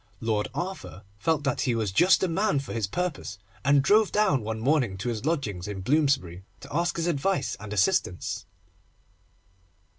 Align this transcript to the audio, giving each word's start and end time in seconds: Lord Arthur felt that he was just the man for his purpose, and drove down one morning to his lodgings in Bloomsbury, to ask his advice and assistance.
Lord 0.19 0.47
Arthur 0.55 1.03
felt 1.19 1.43
that 1.43 1.61
he 1.61 1.75
was 1.75 1.91
just 1.91 2.21
the 2.21 2.27
man 2.27 2.57
for 2.57 2.73
his 2.73 2.87
purpose, 2.87 3.37
and 3.63 3.83
drove 3.83 4.11
down 4.11 4.41
one 4.41 4.59
morning 4.59 4.97
to 4.97 5.09
his 5.09 5.25
lodgings 5.27 5.67
in 5.67 5.81
Bloomsbury, 5.81 6.43
to 6.61 6.75
ask 6.75 6.95
his 6.95 7.05
advice 7.05 7.55
and 7.59 7.71
assistance. 7.71 8.47